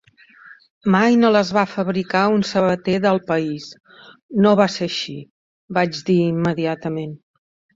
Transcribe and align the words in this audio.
"Mai 0.93 1.17
no 1.23 1.29
les 1.35 1.51
va 1.57 1.65
fabricar 1.73 2.23
un 2.37 2.41
sabater 2.51 2.95
del 3.05 3.21
país". 3.29 3.69
"No 4.47 4.55
va 4.61 4.67
ser 4.77 4.89
així", 4.93 5.17
vaig 5.81 6.05
dir 6.09 6.19
immediatament. 6.35 7.17